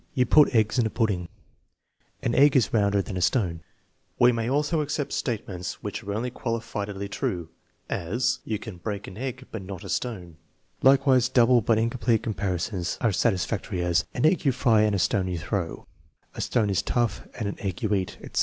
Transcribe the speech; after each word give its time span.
"You 0.15 0.25
put 0.25 0.55
eggs 0.55 0.79
in 0.79 0.87
a 0.87 0.89
pudding." 0.89 1.29
"An 2.23 2.33
egg 2.33 2.55
is 2.55 2.73
rounder 2.73 3.03
than 3.03 3.17
a 3.17 3.21
stone." 3.21 3.59
We 4.17 4.31
may 4.31 4.49
also 4.49 4.81
accept 4.81 5.13
statements 5.13 5.83
which 5.83 6.01
are 6.01 6.11
only 6.11 6.31
qualifiedly 6.31 7.07
true; 7.07 7.49
as, 7.87 8.39
"You 8.43 8.57
can 8.57 8.77
break 8.77 9.05
an 9.07 9.15
egg, 9.15 9.45
but 9.51 9.61
not 9.61 9.83
a 9.83 9.89
stone." 9.89 10.37
Likewise 10.81 11.29
double 11.29 11.61
but 11.61 11.77
incomplete 11.77 12.23
TEST 12.23 12.29
NO. 12.29 12.31
VII, 12.31 12.33
5 12.33 12.35
201 12.35 12.59
comparisons 12.59 12.97
are 12.99 13.11
satisfactory; 13.15 13.83
as, 13.83 14.05
"An 14.15 14.25
egg 14.25 14.43
you 14.43 14.51
fry 14.51 14.81
and 14.81 14.95
a 14.95 14.97
stone 14.97 15.27
you 15.27 15.37
throw," 15.37 15.85
"A 16.33 16.41
stone 16.41 16.71
is 16.71 16.81
tough 16.81 17.27
and 17.37 17.47
an 17.47 17.57
egg 17.59 17.83
you 17.83 17.93
eat," 17.93 18.17
etc. 18.23 18.39